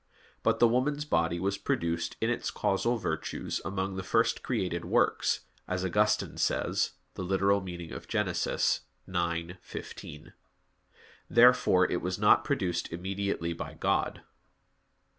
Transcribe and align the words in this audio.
But 0.41 0.57
the 0.57 0.67
woman's 0.67 1.05
body 1.05 1.39
was 1.39 1.59
produced 1.59 2.17
in 2.19 2.31
its 2.31 2.49
causal 2.49 2.97
virtues 2.97 3.61
among 3.63 3.97
the 3.97 4.03
first 4.03 4.41
created 4.41 4.83
works, 4.83 5.41
as 5.67 5.85
Augustine 5.85 6.37
says 6.37 6.93
(Gen. 7.15 7.25
ad 7.31 7.41
lit. 7.43 8.47
ix, 8.47 8.81
15). 9.61 10.33
Therefore 11.29 11.85
it 11.91 12.01
was 12.01 12.17
not 12.17 12.43
produced 12.43 12.91
immediately 12.91 13.53
by 13.53 13.75
God. 13.75 14.23